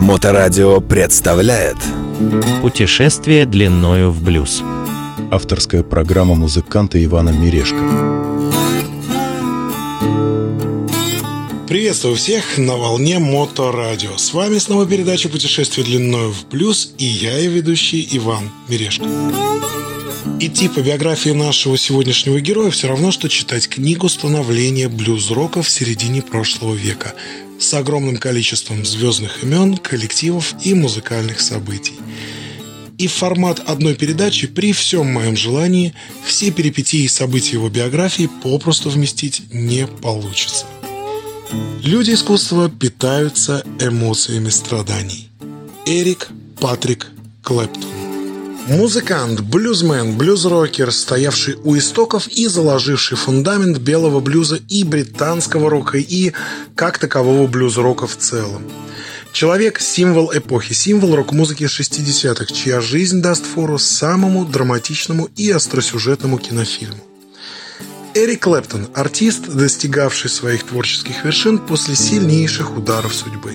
[0.00, 1.76] Моторадио представляет
[2.62, 4.62] Путешествие длиною в блюз.
[5.30, 7.78] Авторская программа музыканта Ивана Мирешко.
[11.68, 14.16] Приветствую всех на волне Моторадио.
[14.16, 19.04] С вами снова передача «Путешествие длиною в блюз» и я, ее ведущий Иван Мирешко.
[20.40, 26.22] Идти по биографии нашего сегодняшнего героя все равно, что читать книгу становления блюз-рока в середине
[26.22, 27.14] прошлого века
[27.58, 31.94] с огромным количеством звездных имен, коллективов и музыкальных событий.
[32.98, 38.90] И формат одной передачи при всем моем желании все перипетии и события его биографии попросту
[38.90, 40.66] вместить не получится.
[41.82, 45.30] Люди искусства питаются эмоциями страданий.
[45.86, 46.28] Эрик
[46.60, 47.06] Патрик
[47.42, 47.97] Клэптон.
[48.68, 56.34] Музыкант, блюзмен, блюз-рокер, стоявший у истоков и заложивший фундамент белого блюза и британского рока, и
[56.74, 58.62] как такового блюз-рока в целом.
[59.32, 67.02] Человек– символ эпохи, символ рок-музыки 60-х, чья жизнь даст фору самому драматичному и остросюжетному кинофильму.
[68.12, 73.54] Эрик Клэптон– артист, достигавший своих творческих вершин после сильнейших ударов судьбы.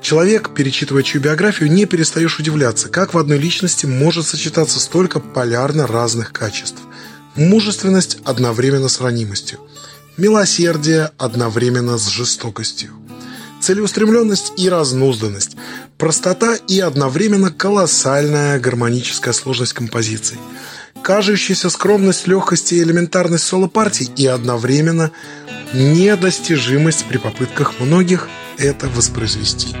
[0.00, 5.86] Человек, перечитывая чью биографию, не перестаешь удивляться, как в одной личности может сочетаться столько полярно
[5.86, 6.78] разных качеств.
[7.34, 9.58] Мужественность одновременно с ранимостью.
[10.16, 12.92] Милосердие одновременно с жестокостью.
[13.60, 15.56] Целеустремленность и разнузданность.
[15.98, 20.38] Простота и одновременно колоссальная гармоническая сложность композиций–
[21.06, 25.12] кажущаяся скромность, легкость и элементарность соло-партий и одновременно
[25.72, 29.76] недостижимость при попытках многих это воспроизвести.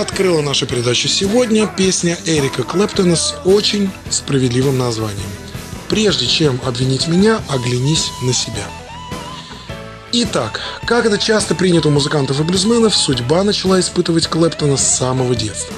[0.00, 5.28] Открыла нашу передачу сегодня песня Эрика Клэптона с очень справедливым названием
[5.88, 8.64] «Прежде чем обвинить меня, оглянись на себя».
[10.12, 15.34] Итак, как это часто принято у музыкантов и блюзменов, судьба начала испытывать Клэптона с самого
[15.34, 15.74] детства.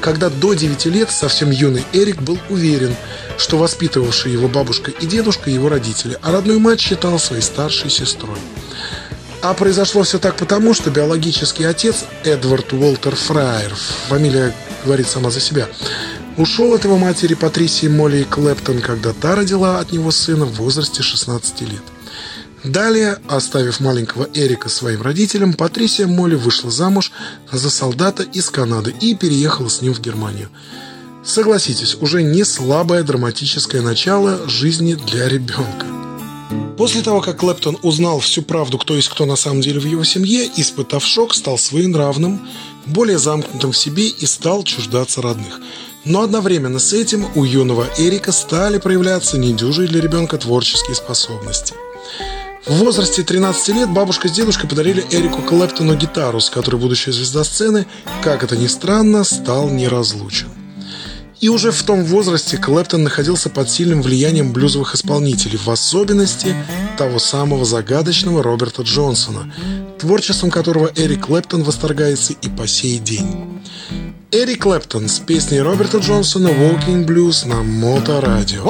[0.00, 2.96] когда до 9 лет совсем юный Эрик был уверен,
[3.38, 8.38] что воспитывавшие его бабушка и дедушка его родители, а родную мать считал своей старшей сестрой.
[9.42, 13.74] А произошло все так потому, что биологический отец Эдвард Уолтер Фрайер,
[14.08, 14.54] фамилия
[14.84, 15.68] говорит сама за себя,
[16.36, 21.02] ушел от его матери Патрисии Молли Клэптон, когда та родила от него сына в возрасте
[21.02, 21.82] 16 лет.
[22.62, 27.10] Далее, оставив маленького Эрика своим родителям, Патрисия Молли вышла замуж
[27.50, 30.50] за солдата из Канады и переехала с ним в Германию.
[31.24, 36.01] Согласитесь, уже не слабое драматическое начало жизни для ребенка.
[36.82, 40.02] После того, как Клэптон узнал всю правду, кто есть кто на самом деле в его
[40.02, 42.48] семье, испытав шок, стал своенравным,
[42.86, 45.60] более замкнутым в себе и стал чуждаться родных.
[46.04, 51.74] Но одновременно с этим у юного Эрика стали проявляться недюжие для ребенка творческие способности–
[52.66, 57.42] в возрасте 13 лет бабушка с дедушкой подарили Эрику Клэптону гитару, с которой будущая звезда
[57.42, 57.86] сцены,
[58.22, 60.61] как это ни странно, стал неразлучен.
[61.42, 66.54] И уже в том возрасте Клэптон находился под сильным влиянием блюзовых исполнителей, в особенности
[66.96, 69.52] того самого загадочного Роберта Джонсона,
[69.98, 73.60] творчеством которого Эрик Клэптон восторгается и по сей день.
[74.30, 78.62] Эрик Клэптон с песней Роберта Джонсона «Walking Blues» на Моторадио.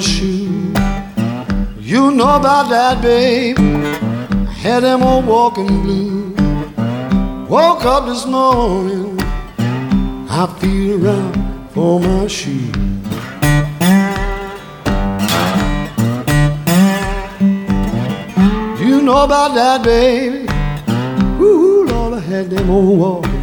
[0.00, 0.72] Shoe.
[1.78, 3.58] You know about that, babe.
[4.62, 6.17] Had them all walking blue.
[7.48, 9.18] Woke up this morning.
[10.28, 12.50] I feel around for my shoe.
[18.84, 20.46] You know about that, baby.
[21.42, 23.38] Ooh, Lord, I had them all walking.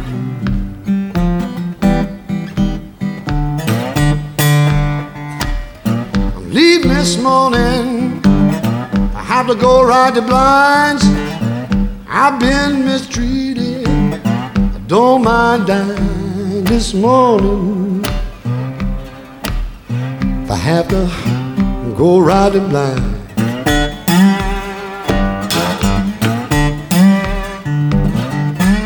[6.52, 8.20] leaving this morning.
[9.16, 11.04] I have to go ride the blinds.
[12.08, 13.55] I've been mistreated.
[14.88, 18.04] Don't mind dying this morning.
[20.44, 21.10] If I have to
[21.96, 23.02] go ride the blinds.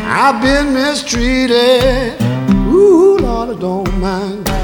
[0.07, 2.19] I've been mistreated.
[2.65, 4.60] Ooh, Lord, I don't mind.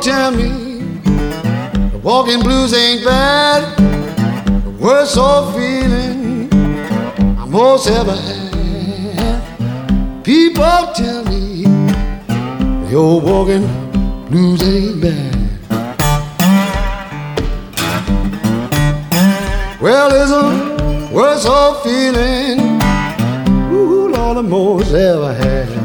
[0.00, 0.48] Tell me
[1.90, 3.76] the walking blues ain't bad.
[4.64, 6.48] The worst old feeling
[7.38, 9.44] I most ever had.
[10.24, 11.64] People tell me
[12.86, 13.66] the old walking
[14.30, 15.36] blues ain't bad.
[19.82, 22.80] Well, it's a worst old feeling,
[23.70, 25.79] ooh, Lord, the most ever had.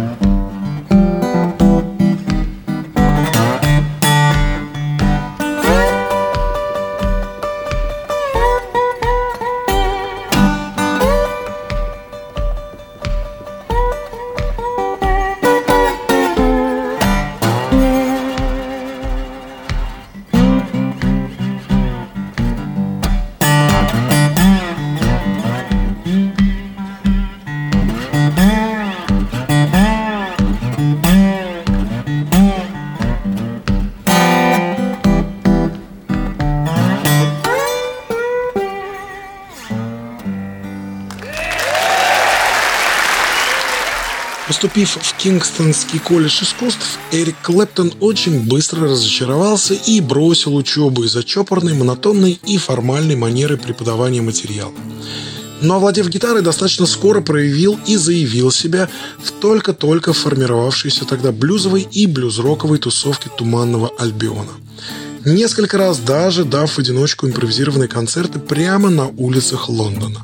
[44.75, 51.73] Поступив в Кингстонский колледж искусств, Эрик Клэптон очень быстро разочаровался и бросил учебу из-за чопорной,
[51.73, 54.73] монотонной и формальной манеры преподавания материала.
[55.61, 58.89] Но овладев гитарой, достаточно скоро проявил и заявил себя
[59.23, 64.51] в только-только формировавшейся тогда блюзовой и блюз-роковой тусовке Туманного Альбиона.
[65.23, 70.21] Несколько раз даже дав в одиночку импровизированные концерты прямо на улицах Лондона.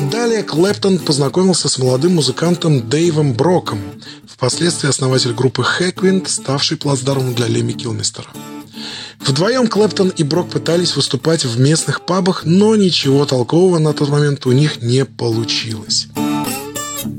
[0.00, 3.80] Далее Клэптон познакомился с молодым музыкантом Дэйвом Броком,
[4.26, 8.28] впоследствии основатель группы Хэквинд, ставший плацдармом для Леми Килмистера.
[9.20, 14.44] Вдвоем Клэптон и Брок пытались выступать в местных пабах, но ничего толкового на тот момент
[14.46, 16.08] у них не получилось.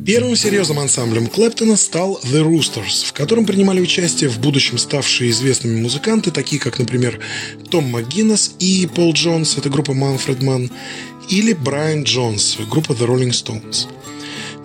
[0.06, 5.82] Первым серьезным ансамблем Клэптона стал The Roosters, в котором принимали участие в будущем ставшие известными
[5.82, 7.20] музыканты, такие как, например,
[7.72, 10.70] Том МакГиннес и Пол Джонс, это группа Манфред Манн,
[11.30, 13.88] или Брайан Джонс, группа The Rolling Stones.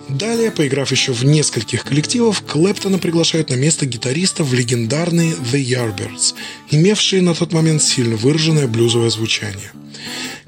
[0.09, 6.33] Далее, поиграв еще в нескольких коллективов, Клэптона приглашают на место гитариста в легендарные The Yardbirds,
[6.69, 9.71] имевшие на тот момент сильно выраженное блюзовое звучание.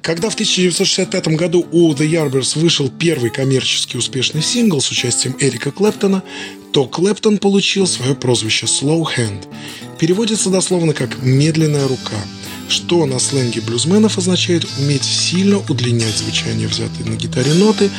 [0.01, 5.71] Когда в 1965 году у The Yardbirds вышел первый коммерчески успешный сингл с участием Эрика
[5.71, 6.23] Клэптона,
[6.73, 9.45] то Клэптон получил свое прозвище Slow Hand.
[9.99, 12.17] Переводится дословно как «медленная рука»,
[12.69, 17.89] что на сленге блюзменов означает уметь сильно удлинять звучание взятые на гитаре ноты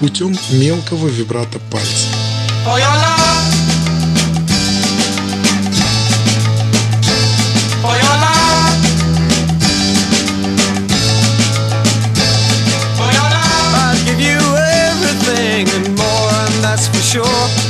[0.00, 2.06] путем мелкого вибрата пальца.
[17.08, 17.67] sure.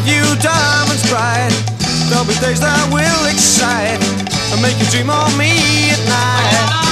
[0.00, 1.50] Give you diamonds bright.
[2.08, 4.00] There'll be days that will excite
[4.52, 6.89] and make you dream of me at night.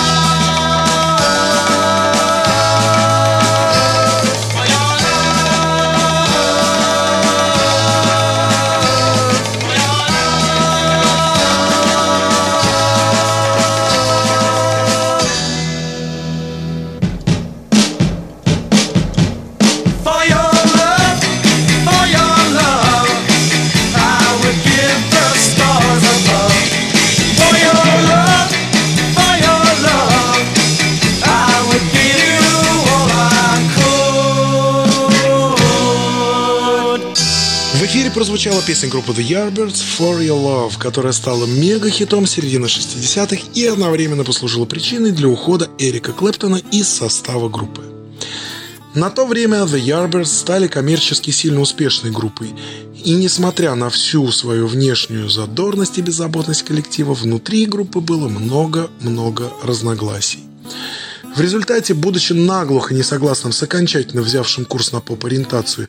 [38.10, 44.24] Прозвучала песня группы The Yardbirds «For Your Love», которая стала мега-хитом середины 60-х и одновременно
[44.24, 47.82] послужила причиной для ухода Эрика Клэптона из состава группы.
[48.94, 52.54] На то время The Yardbirds стали коммерчески сильно успешной группой,
[53.04, 60.40] и несмотря на всю свою внешнюю задорность и беззаботность коллектива, внутри группы было много-много разногласий.
[61.36, 65.88] В результате, будучи наглухо несогласным с окончательно взявшим курс на поп-ориентацию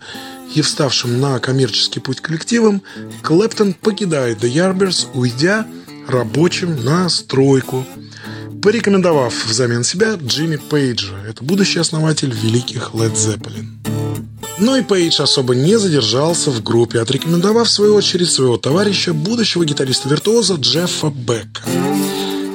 [0.53, 2.81] и вставшим на коммерческий путь коллективом,
[3.23, 5.65] Клэптон покидает The Yardbirds, уйдя
[6.07, 7.85] рабочим на стройку,
[8.61, 13.65] порекомендовав взамен себя Джимми Пейджа, это будущий основатель великих Led Zeppelin.
[14.59, 19.63] Но и Пейдж особо не задержался в группе, отрекомендовав в свою очередь своего товарища, будущего
[19.63, 21.61] гитариста-виртуоза Джеффа Бека.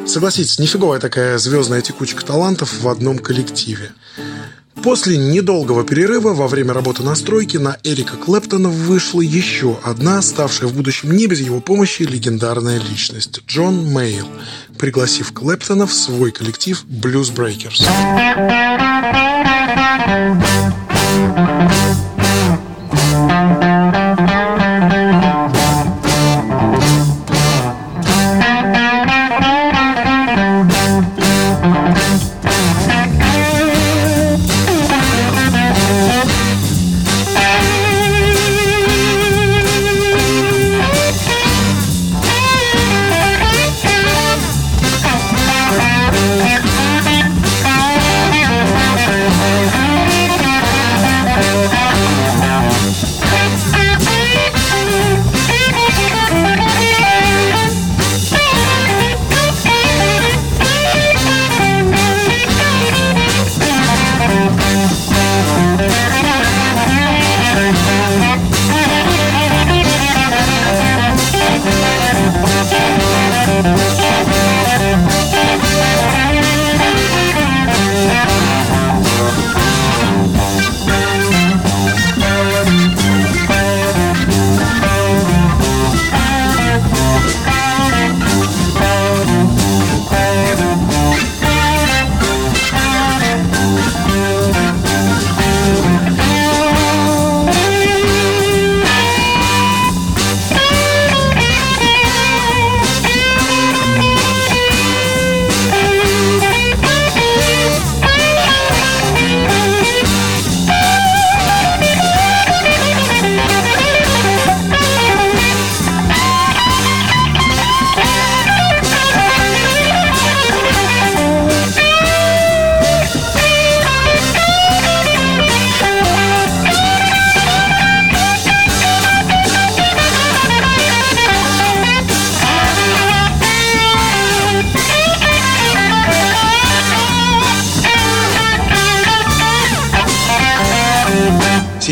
[0.06, 3.92] Согласитесь, нифиговая такая звездная текучка талантов в одном коллективе.
[4.82, 10.68] После недолгого перерыва во время работы на стройке на Эрика Клэптона вышла еще одна, ставшая
[10.68, 14.26] в будущем не без его помощи, легендарная личность– Джон Мейл,
[14.78, 17.82] пригласив Клэптона в свой коллектив Блюз Breakers.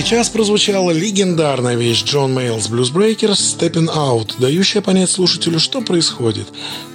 [0.04, 6.48] Сейчас прозвучала легендарная вещь Джон Мейлс Blues Breakers Stepping Out, дающая понять слушателю, что происходит,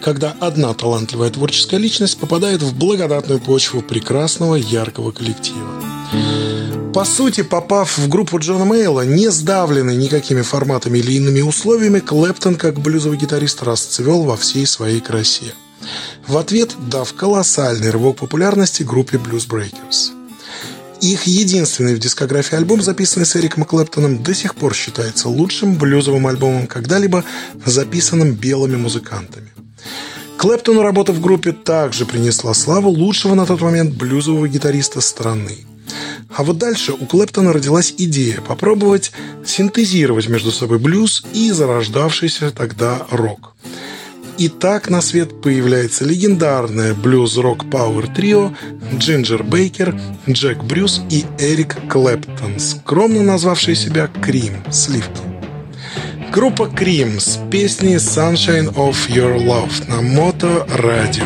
[0.03, 5.69] когда одна талантливая творческая личность попадает в благодатную почву прекрасного яркого коллектива.
[6.93, 12.55] По сути, попав в группу Джона Мейла, не сдавленный никакими форматами или иными условиями, Клэптон,
[12.55, 15.53] как блюзовый гитарист, расцвел во всей своей красе.
[16.27, 20.16] В ответ дав колоссальный рывок популярности группе Blues Breakers.
[21.01, 26.27] Их единственный в дискографии альбом, записанный с Эриком Клэптоном, до сих пор считается лучшим блюзовым
[26.27, 27.23] альбомом, когда-либо
[27.65, 29.51] записанным белыми музыкантами.
[30.37, 35.65] Клэптону работа в группе также принесла славу лучшего на тот момент блюзового гитариста страны.
[36.29, 39.11] А вот дальше у Клэптона родилась идея попробовать
[39.45, 43.55] синтезировать между собой блюз и зарождавшийся тогда рок.
[44.37, 48.53] И так на свет появляется легендарное блюз-рок-пауэр-трио
[48.95, 55.21] Джинджер Бейкер, Джек Брюс и Эрик Клэптон, скромно назвавшие себя Крим, сливки.
[56.31, 61.25] Группа Крим с песней Sunshine of Your Love на Мото Радио.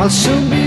[0.00, 0.57] I'll soon be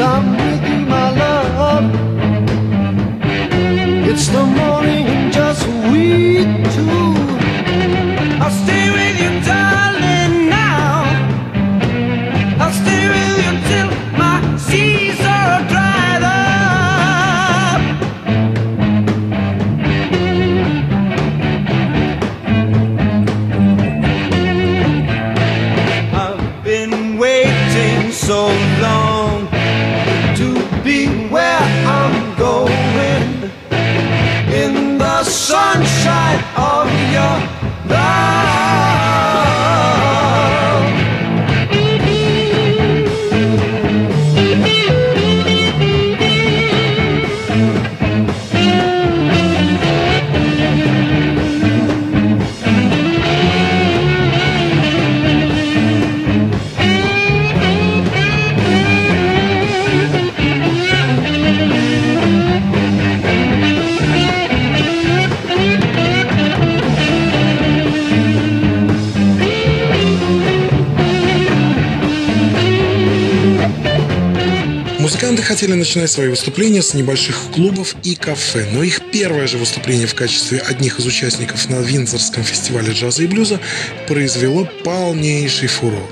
[0.00, 1.94] I'm with you, my love.
[4.08, 7.21] It's the morning just we two.
[37.22, 37.71] Your
[75.32, 80.06] Музыканты хотели начинать свои выступления с небольших клубов и кафе, но их первое же выступление
[80.06, 83.58] в качестве одних из участников на Виндзорском фестивале джаза и блюза
[84.06, 86.06] произвело полнейший фурор.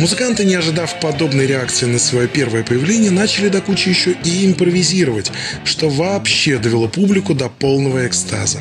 [0.00, 5.30] Музыканты, не ожидав подобной реакции на свое первое появление, начали до кучи еще и импровизировать,
[5.62, 8.60] что вообще довело публику до полного экстаза.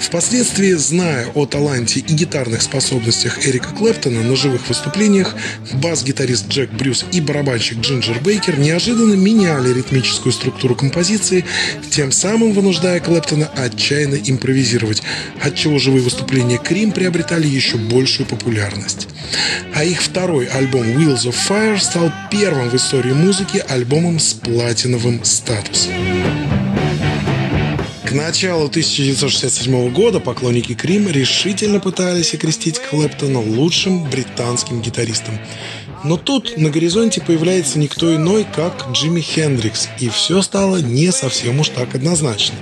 [0.00, 5.36] Впоследствии, зная о таланте и гитарных способностях Эрика Клэптона на живых выступлениях,
[5.74, 11.44] бас-гитарист Джек Брюс и барабанщик Джинджер Бейкер неожиданно меняли ритмическую структуру композиции,
[11.88, 15.04] тем самым вынуждая Клэптона отчаянно импровизировать,
[15.40, 19.06] отчего живые выступления Крим приобретали еще большую популярность.
[19.74, 25.24] А их второй альбом Wheels of Fire стал первым в истории музыки альбомом с платиновым
[25.24, 25.92] статусом.
[28.04, 35.38] К началу 1967 года поклонники Крим решительно пытались окрестить Клэптона лучшим британским гитаристом.
[36.04, 41.58] Но тут на горизонте появляется никто иной, как Джимми Хендрикс, и все стало не совсем
[41.60, 42.56] уж так однозначно.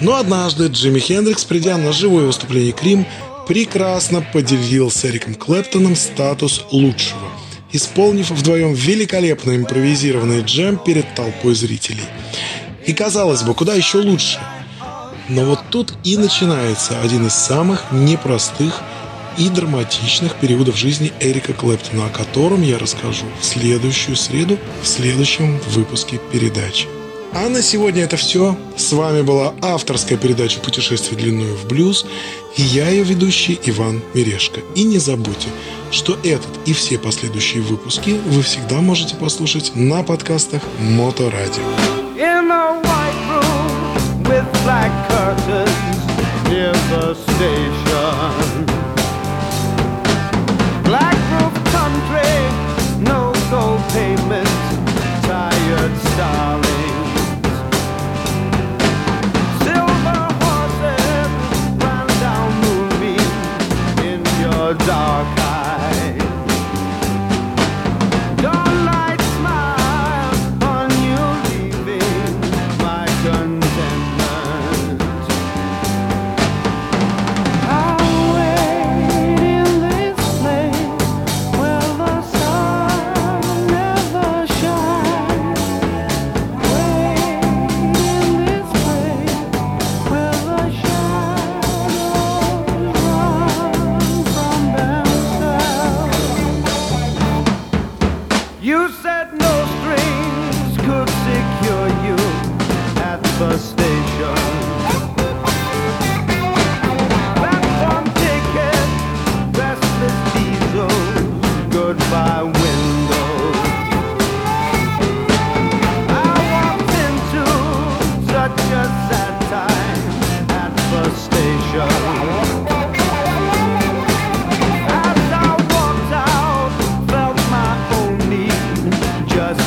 [0.00, 3.06] Но однажды Джимми Хендрикс, придя на живое выступление Крим,
[3.46, 7.28] прекрасно поделил с Эриком Клэптоном статус лучшего,
[7.72, 12.04] исполнив вдвоем великолепно импровизированный джем перед толпой зрителей.
[12.86, 14.38] И казалось бы, куда еще лучше?
[15.28, 18.82] Но вот тут и начинается один из самых непростых
[19.38, 25.58] и драматичных периодов жизни Эрика Клэптона, о котором я расскажу в следующую среду в следующем
[25.68, 26.86] выпуске передачи.
[27.34, 28.56] А на сегодня это все.
[28.76, 32.04] С вами была авторская передача «Путешествие длиною в блюз»
[32.56, 34.60] и я ее ведущий Иван Мирешко.
[34.74, 35.48] И не забудьте,
[35.90, 41.62] что этот и все последующие выпуски вы всегда можете послушать на подкастах Моторадио.
[44.64, 44.92] Black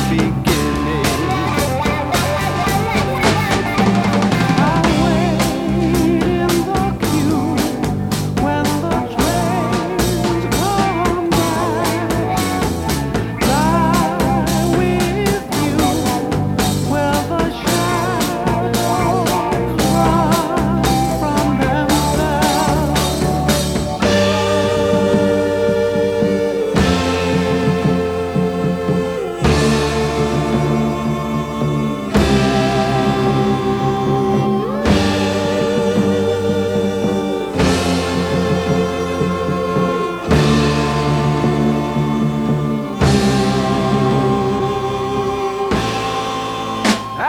[0.08, 0.55] begin.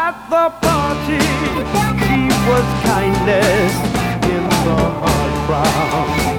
[0.07, 1.19] At the party,
[1.99, 3.73] she was kindness
[4.23, 6.36] in the hard crowd.